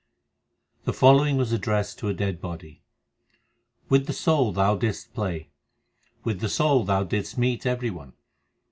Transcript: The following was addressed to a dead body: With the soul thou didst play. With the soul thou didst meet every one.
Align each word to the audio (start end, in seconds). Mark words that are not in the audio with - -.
The 0.85 0.93
following 0.93 1.37
was 1.37 1.51
addressed 1.51 1.99
to 1.99 2.07
a 2.07 2.13
dead 2.15 2.41
body: 2.41 2.81
With 3.87 4.07
the 4.07 4.13
soul 4.13 4.51
thou 4.51 4.75
didst 4.75 5.13
play. 5.13 5.49
With 6.23 6.39
the 6.39 6.49
soul 6.49 6.83
thou 6.83 7.03
didst 7.03 7.37
meet 7.37 7.67
every 7.67 7.91
one. 7.91 8.13